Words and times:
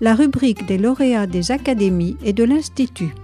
la 0.00 0.14
rubrique 0.14 0.66
des 0.66 0.78
lauréats 0.78 1.26
des 1.26 1.50
académies 1.50 2.16
et 2.22 2.32
de 2.32 2.44
l'Institut. 2.44 3.14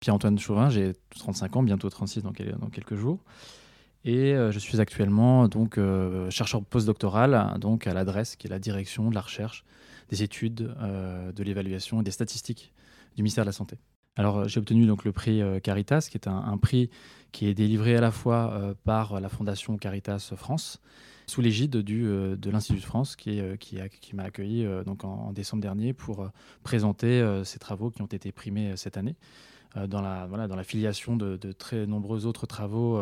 Pierre-Antoine 0.00 0.38
Chauvin, 0.38 0.68
j'ai 0.68 0.92
35 1.18 1.56
ans, 1.56 1.62
bientôt 1.62 1.88
36 1.88 2.22
dans, 2.22 2.32
quelques 2.32 2.94
jours. 2.94 3.20
Et 4.04 4.34
euh, 4.34 4.52
je 4.52 4.58
suis 4.58 4.80
actuellement 4.80 5.48
donc 5.48 5.78
euh, 5.78 6.28
chercheur 6.30 6.62
postdoctoral 6.62 7.58
donc 7.58 7.86
à 7.86 7.94
l'adresse 7.94 8.36
qui 8.36 8.46
est 8.46 8.50
la 8.50 8.58
direction 8.58 9.08
de 9.08 9.14
la 9.14 9.22
recherche, 9.22 9.64
des 10.10 10.22
études, 10.22 10.74
euh, 10.80 11.32
de 11.32 11.42
l'évaluation 11.42 12.00
et 12.00 12.04
des 12.04 12.10
statistiques 12.10 12.72
du 13.16 13.22
ministère 13.22 13.44
de 13.44 13.48
la 13.48 13.52
Santé. 13.52 13.78
Alors 14.16 14.46
j'ai 14.46 14.60
obtenu 14.60 14.86
donc 14.86 15.04
le 15.04 15.12
prix 15.12 15.42
Caritas, 15.62 16.06
qui 16.08 16.16
est 16.16 16.28
un, 16.28 16.56
prix 16.56 16.88
qui 17.32 17.48
est 17.48 17.54
délivré 17.54 17.96
à 17.96 18.00
la 18.00 18.12
fois 18.12 18.76
par 18.84 19.20
la 19.20 19.28
Fondation 19.28 19.76
Caritas 19.76 20.34
France, 20.36 20.80
sous 21.26 21.40
l'égide 21.40 21.70
de 21.72 22.50
l'Institut 22.50 22.78
de 22.78 22.84
France, 22.84 23.16
qui, 23.16 23.40
qui, 23.58 24.14
m'a 24.14 24.22
accueilli 24.22 24.68
donc 24.86 25.02
en, 25.02 25.32
décembre 25.32 25.62
dernier 25.62 25.94
pour 25.94 26.30
présenter 26.62 27.42
ces 27.42 27.58
travaux 27.58 27.90
qui 27.90 28.02
ont 28.02 28.06
été 28.06 28.30
primés 28.30 28.76
cette 28.76 28.96
année 28.96 29.16
dans 29.88 30.00
la, 30.00 30.26
voilà, 30.26 30.46
dans 30.46 30.54
la 30.54 30.62
filiation 30.62 31.16
de 31.16 31.50
très 31.50 31.84
nombreux 31.84 32.24
autres 32.24 32.46
travaux 32.46 33.00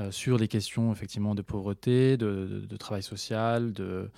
euh, 0.00 0.10
sur 0.10 0.38
les 0.38 0.48
questions 0.48 0.90
effectivement 0.90 1.36
de 1.36 1.42
pauvreté, 1.42 2.16
de, 2.16 2.76
travail 2.78 3.02
social, 3.02 3.72
de 3.72 4.10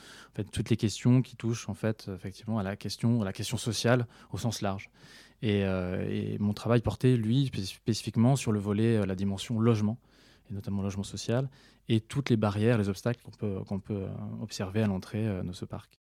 toutes 0.51 0.71
les 0.71 0.77
questions 0.79 1.21
qui 1.21 1.37
touchent 1.37 1.69
en 1.69 1.75
fait 1.75 2.09
effectivement 2.15 2.59
à 2.59 2.63
la 2.63 2.77
question, 2.77 3.23
la 3.23 3.35
question 3.35 3.59
sociale 3.59 4.07
au 4.33 4.39
sens 4.39 4.63
large. 4.63 4.89
Et, 5.43 5.65
euh, 5.65 6.37
mon 6.41 6.55
travail 6.55 6.81
portait 6.81 7.17
lui 7.19 7.51
spécifiquement 7.65 8.37
sur 8.37 8.53
le 8.53 8.59
volet, 8.59 8.97
euh, 8.97 9.05
la 9.05 9.15
dimension 9.15 9.61
logement 9.61 9.99
et 10.51 10.55
notamment 10.55 10.81
logement 10.81 11.03
social 11.03 11.51
et 11.89 12.01
toutes 12.01 12.31
les 12.31 12.39
barrières, 12.39 12.79
les 12.79 12.89
obstacles 12.89 13.21
qu'on 13.23 13.33
peut, 13.33 13.61
qu'on 13.67 13.79
peut 13.79 14.07
observer 14.41 14.81
à 14.81 14.87
l'entrée 14.87 15.43
de 15.43 15.53
ce 15.53 15.67
parc. 15.67 15.99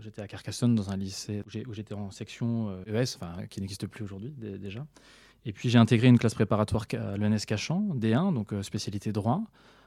J'étais 0.00 0.20
à 0.20 0.28
Carcassonne 0.28 0.74
dans 0.74 0.90
un 0.90 0.96
lycée 0.96 1.42
où 1.66 1.72
j'étais 1.72 1.94
en 1.94 2.10
section 2.10 2.82
ES, 2.86 2.92
e 2.92 3.16
enfin, 3.16 3.46
qui 3.46 3.60
n'existe 3.60 3.86
plus 3.86 4.04
aujourd'hui 4.04 4.30
déjà. 4.30 4.86
Et 5.44 5.52
puis 5.52 5.68
j'ai 5.68 5.78
intégré 5.78 6.08
une 6.08 6.18
classe 6.18 6.34
préparatoire 6.34 6.86
à 6.92 7.16
l'ENS 7.16 7.44
Cachan, 7.46 7.82
D1, 7.96 8.32
donc 8.32 8.52
euh, 8.52 8.62
spécialité 8.62 9.12
droit, 9.12 9.42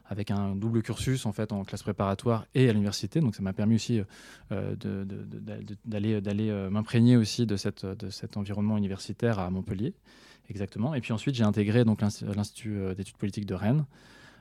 avec 0.05 0.29
un 0.29 0.55
double 0.55 0.81
cursus 0.81 1.25
en 1.25 1.31
fait 1.31 1.51
en 1.51 1.63
classe 1.63 1.81
préparatoire 1.81 2.45
et 2.53 2.69
à 2.69 2.73
l'université. 2.73 3.21
Donc 3.21 3.35
ça 3.35 3.41
m'a 3.41 3.53
permis 3.53 3.75
aussi 3.75 4.01
euh, 4.51 4.75
d'aller 5.85 6.49
euh, 6.49 6.69
m'imprégner 6.69 7.15
aussi 7.15 7.45
de, 7.45 7.55
cette, 7.55 7.85
de 7.85 8.09
cet 8.09 8.37
environnement 8.37 8.77
universitaire 8.77 9.39
à 9.39 9.49
Montpellier, 9.49 9.93
exactement. 10.49 10.93
Et 10.93 11.01
puis 11.01 11.13
ensuite 11.13 11.35
j'ai 11.35 11.43
intégré 11.43 11.83
l'Institut 11.85 12.93
d'études 12.95 13.17
politiques 13.17 13.45
de 13.45 13.55
Rennes, 13.55 13.85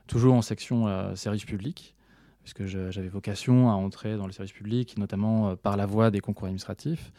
toujours 0.06 0.34
en 0.34 0.43
section 0.43 1.15
service 1.15 1.45
public 1.45 1.95
puisque 2.43 2.67
j'avais 2.67 3.09
vocation 3.09 3.71
à 3.71 3.73
entrer 3.73 4.19
dans 4.19 4.27
le 4.27 4.33
service 4.33 4.53
public, 4.53 4.99
notamment 4.99 5.56
par 5.56 5.78
la 5.78 5.87
voie 5.87 6.11
des 6.11 6.21
concours 6.21 6.45
administratifs. 6.45 7.11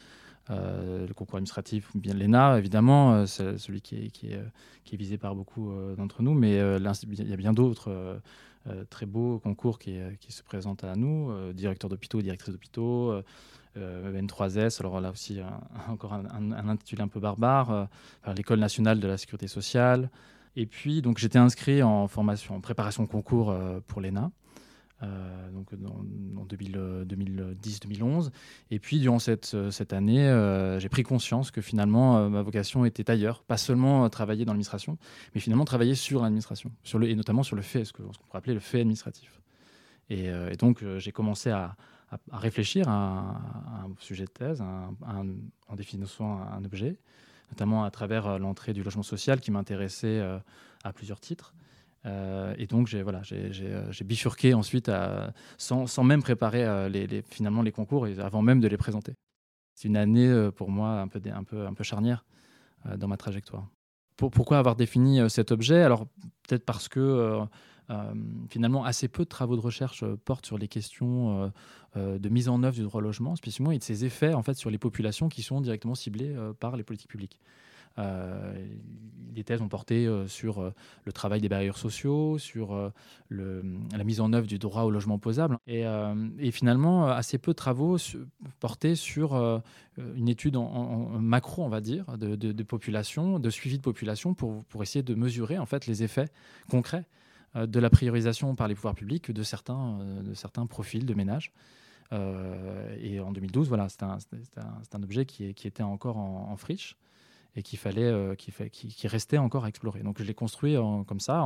Euh, 0.52 1.08
le 1.08 1.14
concours 1.14 1.38
administratif, 1.38 1.90
bien 1.96 2.14
l'ENA, 2.14 2.58
évidemment, 2.60 3.14
euh, 3.14 3.26
c'est 3.26 3.58
celui 3.58 3.82
qui 3.82 3.96
est, 3.96 4.10
qui, 4.10 4.32
est, 4.32 4.98
visé 4.98 5.18
par 5.18 5.36
beaucoup 5.36 5.72
euh, 5.72 5.96
d'entre 5.96 6.22
nous, 6.22 6.34
mais 6.34 6.58
il 6.58 7.30
y 7.30 7.34
a 7.34 7.38
bien 7.38 7.54
d'autres 7.54 8.22
très 8.90 9.06
beaux 9.06 9.38
concours 9.40 9.78
qui, 9.78 10.00
se 10.30 10.42
présentent 10.44 10.84
à 10.84 10.96
nous, 10.96 11.32
directeur 11.54 11.90
d'hôpitaux, 11.90 12.22
directrice 12.22 12.52
d'hôpitaux, 12.52 13.14
N3S, 13.78 14.80
alors 14.80 15.00
là 15.02 15.12
aussi 15.12 15.40
encore 15.90 16.14
un, 16.14 16.52
intitulé 16.68 17.04
un 17.04 17.08
peu 17.08 17.20
barbare, 17.20 17.88
l'école 18.36 18.60
nationale 18.60 19.00
de 19.00 19.08
la 19.08 19.18
sécurité 19.18 19.48
sociale. 19.48 20.10
Et 20.56 20.66
puis, 20.66 21.04
j'étais 21.18 21.38
inscrit 21.38 21.84
en 21.84 22.08
formation, 22.08 22.56
en 22.56 22.62
préparation 22.62 23.06
concours 23.06 23.56
pour 23.88 24.02
l'ENA. 24.02 24.32
Euh, 25.04 25.52
donc 25.52 25.74
en 25.74 26.46
2010-2011. 26.46 28.30
Et 28.72 28.80
puis 28.80 29.00
durant 29.00 29.20
cette, 29.20 29.54
euh, 29.54 29.70
année, 29.92 30.26
euh, 30.26 30.80
j'ai 30.80 30.88
pris 30.88 31.04
conscience 31.04 31.52
que 31.52 31.60
finalement 31.60 32.30
ma 32.30 32.42
vocation 32.42 32.86
était 32.86 33.10
ailleurs, 33.12 33.44
pas 33.44 33.58
seulement 33.58 34.10
travailler 34.10 34.46
dans 34.46 34.54
l'administration, 34.54 34.98
mais 35.34 35.42
finalement 35.42 35.66
travailler 35.66 35.96
sur 35.96 36.22
l'administration, 36.22 36.72
et 37.02 37.16
notamment 37.16 37.44
sur 37.44 37.58
le 37.58 37.62
fait, 37.62 37.84
ce 37.84 37.92
qu'on 37.92 38.04
pourrait 38.04 38.38
appeler 38.38 38.54
le 38.54 38.62
fait 38.62 38.80
administratif. 38.80 39.42
Et, 40.10 40.30
donc 40.58 40.84
j'ai 40.98 41.12
commencé 41.12 41.50
à, 41.50 41.76
réfléchir 42.32 42.88
à, 42.88 43.42
un 43.84 43.90
sujet 44.00 44.26
de 44.26 44.30
thèse, 44.30 44.62
en 44.62 45.76
définissant 45.76 46.40
un 46.40 46.64
objet, 46.64 46.98
notamment 47.52 47.84
à 47.84 47.92
travers 47.92 48.40
l'entrée 48.40 48.72
du 48.72 48.82
logement 48.82 49.04
social 49.04 49.42
qui 49.42 49.52
m'intéressait 49.52 50.22
à 50.84 50.94
plusieurs 50.94 51.20
titres. 51.20 51.54
Euh, 52.06 52.54
et 52.58 52.68
donc, 52.68 52.88
j'ai 52.88 53.02
voilà, 53.02 53.22
euh, 53.32 53.92
bifurqué 54.04 54.54
ensuite 54.54 54.92
sans, 55.58 55.88
sans, 55.88 56.04
même 56.04 56.22
préparer 56.22 56.64
euh, 56.64 56.88
les, 56.90 57.24
finalement 57.24 57.62
les 57.62 57.72
concours 57.72 58.08
et 58.08 58.20
avant 58.20 58.42
même 58.42 58.60
de 58.60 58.68
les 58.68 58.78
présenter. 58.78 59.14
C'est 59.74 59.88
une 59.88 59.98
année 59.98 60.50
pour 60.56 60.70
moi 60.70 61.02
un 61.02 61.08
peu, 61.08 61.20
un 61.34 61.44
peu, 61.44 61.66
un 61.66 61.74
peu 61.74 61.84
charnière 61.84 62.24
dans 62.96 63.10
ma 63.10 63.18
trajectoire. 63.18 63.68
Pour, 64.16 64.32
pourquoi 64.32 64.58
avoir 64.58 64.78
défini 64.78 65.30
cet 65.30 65.52
objet? 65.52 65.82
Alors, 65.82 66.08
peut-être 66.48 66.64
parce 66.64 66.88
que 66.88 67.42
finalement, 68.50 68.86
assez 68.86 69.10
peu 69.10 69.26
de 69.26 69.30
travaux 69.30 69.58
de 69.58 69.62
recherche 69.62 70.06
portent 70.24 70.46
sur 70.46 70.58
les 70.58 70.70
questions 70.70 71.52
de 71.98 72.30
mise 72.30 72.48
en 72.48 72.64
œuvre 72.64 72.76
du 72.76 72.84
droit 72.84 73.00
au 73.00 73.04
logement, 73.04 73.36
spécifiquement, 73.36 73.72
et 73.72 73.78
de 73.78 73.84
ses 73.84 74.06
effets 74.06 74.34
en 74.34 74.44
fait, 74.44 74.54
sur 74.54 74.70
les 74.70 74.78
populations 74.78 75.28
qui 75.28 75.42
sont 75.42 75.60
directement 75.60 75.96
ciblées 75.96 76.34
par 76.62 76.78
les 76.78 76.84
politiques 76.84 77.10
publiques. 77.10 77.42
Euh, 78.00 78.54
les 79.36 79.44
thèses 79.44 79.62
ont 79.62 79.68
porté 79.68 80.08
euh, 80.08 80.28
sur 80.28 80.60
euh, 80.60 80.74
le 81.04 81.12
travail 81.12 81.42
des 81.42 81.50
barrières 81.50 81.78
sociaux, 81.78 82.38
sur 82.38 82.92
la 83.30 84.04
mise 84.04 84.22
en 84.22 84.32
œuvre 84.34 84.48
du 84.48 84.58
droit 84.58 84.84
au 84.84 84.92
logement 84.92 85.20
posable. 85.20 85.58
Et, 85.68 85.86
finalement, 86.52 87.08
assez 87.08 87.38
peu 87.38 87.52
de 87.52 87.56
travaux 87.56 87.98
portaient 88.60 88.96
sur 88.96 89.36
une 89.98 90.30
étude 90.30 90.56
en, 90.56 91.20
macro, 91.20 91.64
on 91.64 91.70
va 91.70 91.82
dire, 91.82 92.18
de, 92.18 92.64
population, 92.64 93.40
de 93.40 93.50
suivi 93.50 93.78
de 93.78 93.84
population 93.84 94.34
pour, 94.34 94.64
essayer 94.82 95.04
de 95.04 95.16
mesurer 95.16 95.58
en 95.58 95.66
fait 95.66 95.88
les 95.88 96.04
effets 96.04 96.30
concrets 96.70 97.06
de 97.56 97.80
la 97.80 97.90
priorisation 97.90 98.56
par 98.56 98.68
les 98.68 98.76
pouvoirs 98.76 98.96
publics 98.96 99.32
de 99.32 99.44
certains, 99.44 99.98
profils 100.70 101.06
de 101.06 101.14
ménages. 101.14 101.52
et 102.12 103.20
en 103.20 103.32
2012, 103.32 103.68
voilà, 103.68 103.90
c'était 103.90 104.06
un, 104.06 105.04
objet 105.04 105.26
qui, 105.26 105.46
était 105.46 105.84
encore 105.84 106.18
en 106.18 106.56
friche 106.56 106.96
et 107.56 107.64
fallait, 107.78 108.04
euh, 108.04 108.36
qui, 108.36 109.08
restait 109.08 109.38
encore 109.38 109.66
à 109.66 109.70
explorer. 109.70 110.02
Donc 110.04 110.20
je 110.20 110.24
l'ai 110.24 110.34
construit 110.34 110.76
comme 111.08 111.20
ça. 111.20 111.46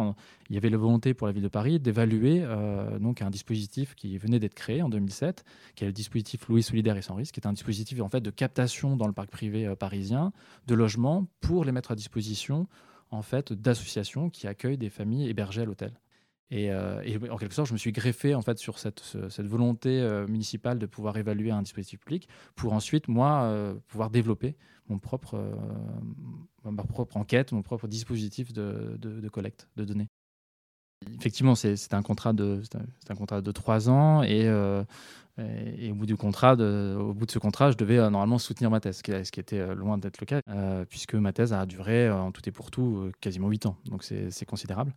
il 0.50 0.56
y 0.56 0.58
avait 0.58 0.70
la 0.70 0.78
volonté 0.78 1.14
pour 1.14 1.28
la 1.28 1.34
ville 1.34 1.44
de 1.44 1.48
Paris 1.48 1.80
d'évaluer 1.80 2.42
euh, 2.42 2.98
donc 3.00 3.22
un 3.22 3.30
dispositif 3.30 3.96
qui 3.96 4.18
venait 4.18 4.40
d'être 4.40 4.56
créé 4.56 4.82
en 4.82 4.90
2007, 4.90 5.44
qui 5.76 5.84
est 5.84 5.88
le 5.88 5.94
dispositif 5.94 6.48
Louis 6.48 6.64
solidaire 6.64 6.98
et 6.98 7.02
sans 7.02 7.16
risque, 7.16 7.36
qui 7.36 7.40
est 7.40 7.48
un 7.48 7.54
dispositif 7.54 8.02
en 8.02 8.10
fait 8.10 8.22
de 8.22 8.32
captation 8.32 8.96
dans 8.96 9.08
le 9.08 9.14
parc 9.14 9.30
privé 9.30 9.68
euh, 9.68 9.76
parisien 9.76 10.32
de 10.68 10.76
logements 10.76 11.28
pour 11.42 11.64
les 11.64 11.72
mettre 11.72 11.92
à 11.92 11.96
disposition 11.96 12.68
en 13.12 13.22
fait 13.22 13.54
d'associations 13.54 14.30
qui 14.30 14.48
accueillent 14.48 14.78
des 14.78 14.90
familles 14.90 15.30
hébergées 15.30 15.62
à 15.62 15.66
l'hôtel. 15.66 15.94
Et, 16.52 16.74
en 16.74 17.38
quelque 17.38 17.54
sorte, 17.54 17.68
je 17.68 17.74
me 17.74 17.78
suis 17.78 17.92
greffé 17.92 18.34
en 18.34 18.42
fait 18.42 18.58
sur 18.58 18.80
cette, 18.80 19.02
volonté 19.42 20.02
municipale 20.28 20.80
de 20.80 20.86
pouvoir 20.88 21.18
évaluer 21.18 21.52
un 21.52 21.62
dispositif 21.62 22.00
public 22.00 22.28
pour 22.56 22.74
ensuite, 22.74 23.08
moi, 23.08 23.76
pouvoir 23.88 24.10
développer 24.10 24.56
mon 24.90 25.00
propre, 25.00 25.36
euh, 25.36 26.72
ma 26.72 26.84
propre 26.84 27.18
enquête, 27.18 27.52
mon 27.52 27.62
propre 27.62 27.88
dispositif 27.88 28.52
de, 28.52 29.30
collecte 29.32 29.70
de 29.78 29.86
données. 29.86 30.08
Effectivement, 31.18 31.56
c'est 31.56 31.94
un 31.94 32.02
contrat 32.02 32.34
de 32.34 32.62
un, 33.10 33.42
trois 33.54 33.90
ans 33.90 34.22
euh, 34.24 34.84
et, 35.38 35.92
au 35.92 35.96
bout 35.96 36.06
du 36.06 36.18
contrat, 36.18 36.58
de, 36.58 36.98
au 37.00 37.14
bout 37.14 37.26
de 37.26 37.32
ce 37.32 37.40
contrat, 37.40 37.72
je 37.72 37.78
devais 37.78 37.98
euh, 37.98 38.10
normalement 38.10 38.38
soutenir 38.38 38.70
ma 38.70 38.82
thèse, 38.82 38.98
ce 38.98 39.32
qui, 39.32 39.40
était 39.40 39.74
loin 39.76 39.98
d'être 39.98 40.20
le 40.20 40.26
cas, 40.26 40.42
puisque 40.90 41.16
ma 41.16 41.32
thèse 41.32 41.54
a 41.54 41.66
duré 41.66 42.10
en 42.12 42.32
tout 42.32 42.42
et 42.50 42.52
pour 42.52 42.70
tout 42.72 43.12
quasiment 43.22 43.48
huit 43.48 43.66
ans, 43.66 43.78
donc 43.86 44.04
c'est 44.04 44.46
considérable. 44.46 44.94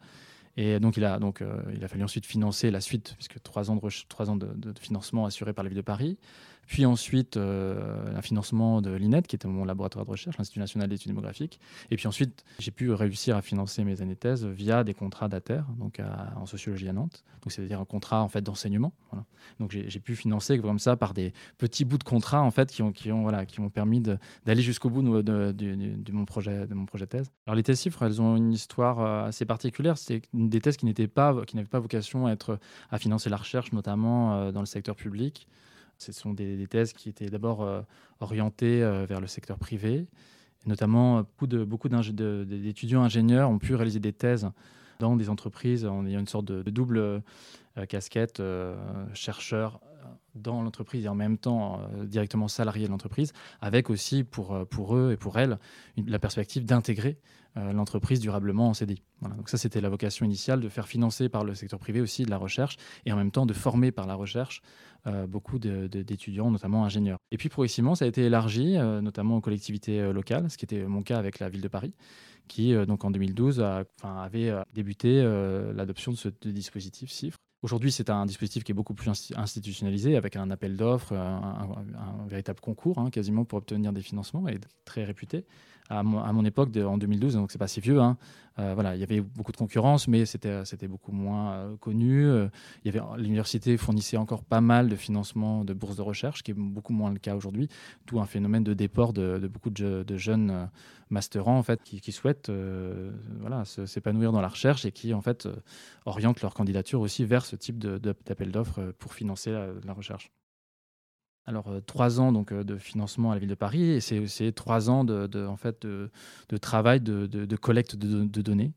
Et 0.57 0.79
donc 0.81 0.97
il 0.97 1.05
a 1.05 1.19
donc 1.19 1.43
il 1.75 1.83
a 1.85 1.89
fallu 1.89 2.05
ensuite 2.05 2.27
financer 2.27 2.71
la 2.71 2.81
suite, 2.81 3.15
puisque 3.15 3.43
trois 3.43 3.71
ans 3.71 3.77
de, 4.37 4.75
financement 4.79 5.25
assuré 5.25 5.53
par 5.53 5.65
la 5.65 5.71
ville 5.71 5.79
de 5.79 5.83
Paris. 5.83 6.19
Puis 6.73 6.87
ensuite, 6.87 7.37
euh, 7.37 8.17
un 8.17 8.23
financement 8.23 8.81
de 8.81 8.91
l'INET, 8.93 9.21
qui 9.29 9.37
était 9.37 9.47
mon 9.47 9.67
laboratoire 9.67 10.07
de 10.07 10.11
recherche, 10.11 10.39
l'Institut 10.39 10.59
national 10.59 10.89
d'études 10.89 11.09
démographiques. 11.09 11.61
Et 11.91 11.97
puis 11.97 12.09
ensuite, 12.09 12.47
j'ai 12.59 12.71
pu 12.71 12.91
réussir 12.93 13.37
à 13.37 13.43
financer 13.43 13.85
mes 13.85 14.01
années 14.01 14.15
de 14.15 14.19
thèse 14.19 14.47
via 14.47 14.83
des 14.83 14.95
contrats 14.95 15.29
d'ATER, 15.29 15.61
donc 15.79 16.01
en 16.35 16.47
sociologie 16.47 16.89
à 16.89 16.95
Nantes. 16.95 17.25
Donc 17.43 17.53
c'est-à-dire 17.53 17.79
un 17.79 17.85
contrat 17.85 18.23
en 18.23 18.29
fait 18.29 18.41
d'enseignement. 18.41 18.95
Donc 19.61 19.73
j'ai 19.73 20.01
pu 20.01 20.17
financer 20.17 20.59
comme 20.59 20.79
ça 20.79 20.97
par 20.97 21.13
des 21.13 21.35
petits 21.59 21.85
bouts 21.85 21.99
de 21.99 22.05
contrats 22.05 22.41
en 22.41 22.51
fait 22.51 22.71
qui 22.71 22.81
ont, 22.81 22.91
qui 22.91 23.13
ont, 23.13 23.21
voilà, 23.21 23.45
qui 23.45 23.61
m'ont 23.61 23.69
permis 23.69 24.01
d'aller 24.01 24.63
jusqu'au 24.63 24.89
bout 24.89 25.03
de, 25.03 26.11
mon 26.11 26.25
projet, 26.25 26.67
de 26.67 26.73
mon 26.73 26.87
projet 26.87 27.07
thèse. 27.07 27.31
Alors 27.47 27.57
les 27.57 27.65
thèses 27.65 27.83
chiffres, 27.83 28.03
elles 28.03 28.23
ont 28.23 28.35
une 28.35 28.51
histoire 28.51 29.01
euh, 29.01 29.27
assez 29.27 29.45
particulière. 29.45 29.99
C'est 29.99 30.23
des 30.33 30.61
thèses 30.63 30.79
qui 30.79 30.87
n'étaient 30.87 31.07
pas, 31.07 31.35
n'avaient 31.53 31.67
pas 31.67 31.81
vocation 31.81 32.25
à 32.29 32.33
être 32.33 32.59
à 32.91 32.97
financer 32.97 33.29
la 33.29 33.37
recherche, 33.37 33.73
notamment 33.73 34.37
euh, 34.37 34.53
dans 34.53 34.61
le 34.61 34.67
secteur 34.67 34.97
public 34.97 35.47
Ce 36.03 36.13
sont 36.13 36.33
des, 36.33 36.67
thèses 36.67 36.93
qui 36.93 37.09
étaient 37.09 37.31
d'abord 37.31 37.67
orientées 38.21 38.81
vers 39.09 39.21
le 39.21 39.27
secteur 39.27 39.59
privé. 39.59 40.07
notamment, 40.67 41.19
beaucoup, 41.19 41.47
de, 41.47 41.65
beaucoup 41.65 41.89
d'étudiants 41.89 43.03
ingénieurs 43.03 43.51
ont 43.51 43.59
pu 43.59 43.75
réaliser 43.75 44.01
des 44.01 44.13
thèses 44.13 44.51
dans 44.99 45.17
des 45.17 45.29
entreprises 45.29 45.87
en 45.87 46.07
ayant 46.07 46.21
une 46.21 46.27
sorte 46.27 46.47
de, 46.47 46.71
double 46.71 47.23
casquette, 47.89 48.43
chercheur 49.15 49.81
dans 50.35 50.63
l'entreprise 50.63 51.05
et 51.05 51.09
en 51.09 51.15
même 51.15 51.39
temps 51.39 51.81
euh, 51.81 52.05
directement 52.05 52.49
salarié 52.49 52.87
de 52.87 52.91
l'entreprise, 52.91 53.33
avec 53.61 53.91
aussi 53.91 54.25
pour, 54.25 54.55
euh, 54.55 54.65
pour 54.65 54.97
eux 54.97 55.13
et 55.13 55.17
pour 55.17 55.39
elles 55.39 55.59
la 56.07 56.19
perspective 56.19 56.65
d'intégrer 56.65 57.19
euh, 57.57 57.73
l'entreprise 57.73 58.21
durablement 58.21 58.69
en 58.69 58.75
CDI. 58.75 59.03
Donc 59.21 59.49
ça, 59.49 59.59
c'était 59.59 59.81
la 59.81 59.91
vocation 59.91 60.25
initiale, 60.25 60.61
de 60.61 60.69
faire 60.69 60.89
financer 60.89 61.29
par 61.29 61.45
le 61.45 61.55
secteur 61.55 61.79
privé 61.79 62.01
aussi 62.01 62.25
de 62.25 62.31
la 62.31 62.39
recherche 62.39 62.77
et 63.05 63.13
en 63.13 63.17
même 63.17 63.31
temps 63.31 63.47
de 63.47 63.53
former 63.53 63.93
par 63.93 64.07
la 64.07 64.15
recherche 64.15 64.63
beaucoup 65.29 65.59
d'étudiants, 65.59 66.53
notamment 66.53 66.85
ingénieurs. 66.85 67.19
Et 67.33 67.37
puis 67.37 67.49
progressivement, 67.49 67.97
ça 67.97 68.05
a 68.05 68.09
été 68.09 68.23
élargi, 68.23 68.79
notamment 68.79 69.37
aux 69.37 69.41
collectivités 69.41 70.13
locales, 70.13 70.49
ce 70.49 70.57
qui 70.57 70.65
était 70.65 70.85
mon 70.85 71.03
cas 71.03 71.19
avec 71.19 71.41
la 71.41 71.49
ville 71.49 71.61
de 71.61 71.67
Paris, 71.67 71.93
qui 72.47 72.73
donc 72.87 73.05
en 73.05 73.11
2012 73.11 73.61
a, 73.61 73.83
avait 74.05 74.53
débuté 74.73 75.21
l'adoption 75.75 76.13
de 76.13 76.17
ce 76.17 76.29
dispositif 76.45 77.11
CIFRE 77.11 77.39
Aujourd'hui, 77.63 77.93
c'est 77.93 78.11
un 78.11 78.27
dispositif 78.27 78.65
qui 78.65 78.73
est 78.73 78.75
beaucoup 78.75 78.95
plus 78.95 79.09
institutionnalisé, 79.37 80.17
avec 80.17 80.35
un 80.35 80.51
appel 80.51 80.77
d'offres, 80.77 81.15
un, 81.15 82.27
véritable 82.27 82.59
concours 82.61 82.99
hein, 82.99 83.11
quasiment 83.11 83.45
pour 83.45 83.59
obtenir 83.59 83.93
des 83.93 84.03
financements 84.03 84.49
et 84.49 84.59
très 84.85 85.05
réputé. 85.05 85.45
À 85.95 86.03
mon, 86.03 86.45
époque, 86.47 86.75
en 86.77 86.97
2012, 86.97 87.35
donc 87.35 87.53
c'est 87.53 87.59
pas 87.59 87.69
si 87.69 87.81
vieux, 87.81 88.01
hein, 88.01 88.17
euh, 88.59 88.73
voilà, 88.75 88.95
il 88.95 89.01
y 89.01 89.03
avait 89.03 89.21
beaucoup 89.21 89.53
de 89.53 89.57
concurrence, 89.57 90.09
mais 90.09 90.27
c'était 90.27 90.89
beaucoup 90.89 91.13
moins 91.13 91.53
euh, 91.53 91.77
connu. 91.77 92.25
Euh, 92.27 92.49
l'université 93.17 93.77
fournissait 93.77 94.17
encore 94.17 94.43
pas 94.43 94.61
mal 94.61 94.89
de 94.89 94.97
financement 94.97 95.65
de 95.65 95.75
bourses 95.75 95.97
de 95.97 96.03
recherche, 96.03 96.43
qui 96.43 96.51
est 96.53 96.55
beaucoup 96.55 96.93
moins 96.93 97.11
le 97.11 97.19
cas 97.19 97.35
aujourd'hui, 97.35 97.69
d'où 98.07 98.21
un 98.21 98.27
phénomène 98.27 98.65
de 98.65 98.75
déport 98.75 99.13
de, 99.13 99.39
beaucoup 99.49 99.71
de, 99.71 100.17
jeunes 100.17 100.71
masterants 101.11 101.59
en 101.59 101.63
fait, 101.63 101.83
qui, 101.83 102.13
souhaitent 102.13 102.51
voilà, 103.41 103.65
s'épanouir 103.65 104.33
dans 104.33 104.41
la 104.41 104.49
recherche 104.49 104.85
et 104.85 104.93
qui 104.93 105.13
en 105.13 105.21
fait 105.21 105.47
orientent 106.07 106.41
leur 106.43 106.55
candidature 106.55 107.01
aussi 107.01 107.25
vers 107.25 107.45
ce 107.45 107.57
type 107.57 107.79
d'appel 107.79 108.51
d'offres 108.51 108.93
pour 108.99 109.15
financer 109.15 109.51
la 109.85 109.93
recherche. 109.93 110.31
Alors, 111.47 111.69
euh, 111.69 111.81
trois 111.81 112.21
ans 112.21 112.33
donc, 112.33 112.53
euh, 112.53 112.63
de 112.63 112.77
financement 112.77 113.33
à 113.33 113.35
la 113.35 113.41
ville 113.41 113.49
de 113.49 113.55
Paris, 113.55 113.83
et 113.83 114.01
c'est 114.01 114.53
trois 114.53 114.91
ans 114.91 115.05
de, 115.05 115.47
en 115.47 115.57
fait, 115.57 115.85
de, 115.85 116.11
travail 116.59 117.01
de, 117.01 117.57
collecte 117.57 117.97
de, 117.97 118.43
données, 118.43 118.73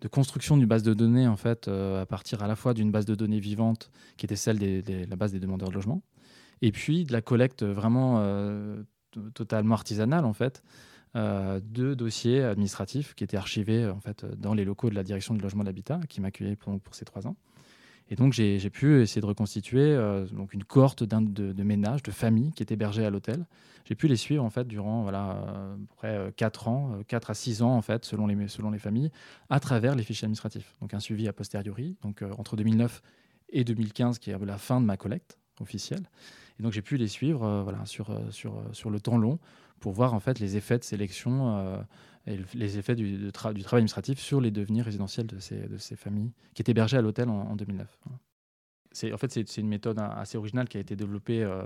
de 0.00 0.08
construction 0.08 0.56
d'une 0.56 0.66
base 0.66 0.82
de 0.82 0.94
données 0.94 1.28
en 1.28 1.36
fait, 1.36 1.68
euh, 1.68 2.02
à 2.02 2.06
partir 2.06 2.42
à 2.42 2.48
la 2.48 2.56
fois 2.56 2.74
d'une 2.74 2.90
base 2.90 3.04
de 3.04 3.14
données 3.14 3.40
vivante 3.40 3.90
qui 4.16 4.26
était 4.26 4.36
celle 4.36 4.58
de 4.58 5.08
la 5.08 5.16
base 5.16 5.32
des 5.32 5.40
demandeurs 5.40 5.68
de 5.68 5.74
logement, 5.74 6.02
et 6.60 6.72
puis 6.72 7.04
de 7.04 7.12
la 7.12 7.22
collecte 7.22 7.62
vraiment 7.62 8.20
totalement 9.34 9.74
artisanale 9.74 10.24
en 10.24 10.32
fait, 10.32 10.64
de 11.14 11.94
dossiers 11.94 12.42
administratifs 12.42 13.14
qui 13.14 13.22
étaient 13.22 13.36
archivés 13.36 13.86
en 13.86 14.00
fait, 14.00 14.24
dans 14.24 14.54
les 14.54 14.64
locaux 14.64 14.90
de 14.90 14.96
la 14.96 15.04
direction 15.04 15.34
du 15.34 15.40
logement 15.40 15.62
de 15.62 15.68
l'habitat 15.68 16.00
qui 16.08 16.20
m'accueillait 16.20 16.56
pour, 16.56 16.80
pour 16.80 16.96
ces 16.96 17.04
trois 17.04 17.28
ans. 17.28 17.36
Et 18.10 18.16
donc, 18.16 18.32
j'ai 18.32 18.70
pu 18.70 19.02
essayer 19.02 19.20
de 19.20 19.26
reconstituer 19.26 19.82
euh, 19.82 20.24
donc 20.26 20.54
une 20.54 20.64
cohorte 20.64 21.04
de, 21.04 21.62
ménages, 21.62 22.02
de 22.02 22.10
familles 22.10 22.52
qui 22.52 22.62
étaient 22.62 22.74
hébergées 22.74 23.04
à 23.04 23.10
l'hôtel. 23.10 23.44
J'ai 23.84 23.94
pu 23.94 24.08
les 24.08 24.16
suivre 24.16 24.44
en 24.44 24.50
fait 24.50 24.66
durant 24.66 25.02
voilà, 25.02 25.44
euh, 25.46 25.76
près 25.96 26.32
4 26.36 26.68
euh, 26.68 26.70
ans, 26.70 27.02
4 27.06 27.30
à 27.30 27.34
6 27.34 27.62
ans 27.62 27.74
en 27.74 27.82
fait, 27.82 28.04
selon 28.04 28.26
les, 28.26 28.48
selon 28.48 28.70
les 28.70 28.78
familles, 28.78 29.10
à 29.50 29.60
travers 29.60 29.94
les 29.94 30.02
fichiers 30.02 30.24
administratifs. 30.24 30.74
Donc, 30.80 30.94
un 30.94 31.00
suivi 31.00 31.28
a 31.28 31.32
posteriori, 31.32 31.96
donc 32.02 32.24
entre 32.38 32.56
2009 32.56 33.02
et 33.50 33.64
2015, 33.64 34.18
qui 34.18 34.30
est 34.30 34.38
la 34.38 34.58
fin 34.58 34.80
de 34.80 34.86
ma 34.86 34.96
collecte 34.96 35.38
officielle. 35.60 36.08
Et 36.58 36.62
donc, 36.62 36.72
j'ai 36.72 36.82
pu 36.82 36.96
les 36.96 37.08
suivre 37.08 37.62
voilà, 37.62 37.84
sur, 37.84 38.18
sur, 38.30 38.62
sur 38.72 38.90
le 38.90 39.00
temps 39.00 39.18
long 39.18 39.38
pour 39.80 39.92
voir 39.92 40.14
en 40.14 40.20
fait 40.20 40.38
les 40.38 40.56
effets 40.56 40.78
de 40.78 40.84
sélection 40.84 41.84
et 42.28 42.38
les 42.54 42.78
effets 42.78 42.94
du, 42.94 43.32
travail 43.32 43.62
administratif 43.72 44.20
sur 44.20 44.40
les 44.40 44.50
devenirs 44.50 44.84
résidentiels 44.84 45.26
de 45.26 45.38
ces, 45.38 45.96
familles 45.96 46.32
qui 46.54 46.62
étaient 46.62 46.72
hébergées 46.72 46.98
à 46.98 47.02
l'hôtel 47.02 47.28
en, 47.28 47.56
2009. 47.56 47.98
C'est, 48.92 49.12
en 49.12 49.16
fait, 49.16 49.30
c'est, 49.30 49.56
une 49.56 49.68
méthode 49.68 49.98
assez 49.98 50.36
originale 50.36 50.68
qui 50.68 50.76
a 50.76 50.80
été 50.80 50.96
développée 50.96 51.42
euh, 51.42 51.62